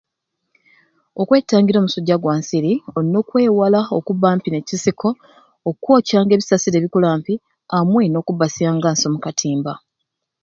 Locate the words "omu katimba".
9.07-9.73